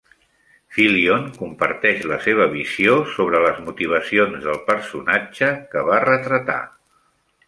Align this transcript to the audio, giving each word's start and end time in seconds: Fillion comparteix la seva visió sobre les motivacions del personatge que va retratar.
Fillion 0.75 1.25
comparteix 1.41 1.99
la 2.11 2.17
seva 2.23 2.47
visió 2.55 2.95
sobre 3.17 3.41
les 3.45 3.61
motivacions 3.67 4.47
del 4.47 4.57
personatge 4.71 5.51
que 5.75 5.85
va 5.91 6.01
retratar. 6.11 6.57